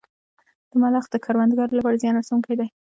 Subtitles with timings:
[0.81, 2.67] ملخ د کروندو لپاره زیان رسوونکی دی